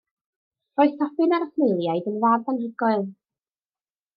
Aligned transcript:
Roedd 0.79 0.95
Sobyn 1.01 1.35
a'r 1.39 1.45
Smeiliaid 1.49 2.09
yn 2.13 2.17
fand 2.25 2.51
anhygoel. 2.55 3.05